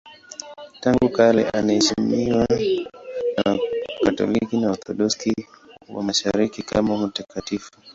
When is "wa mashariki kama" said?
5.89-6.97